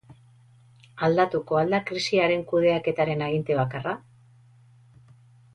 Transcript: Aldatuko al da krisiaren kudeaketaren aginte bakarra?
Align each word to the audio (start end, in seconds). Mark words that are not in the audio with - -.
Aldatuko 1.07 1.59
al 1.59 1.75
da 1.75 1.81
krisiaren 1.89 2.41
kudeaketaren 2.53 3.21
aginte 3.29 3.59
bakarra? 3.63 3.97